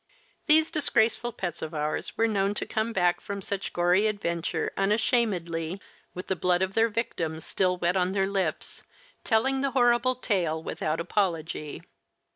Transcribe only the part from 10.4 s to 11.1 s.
without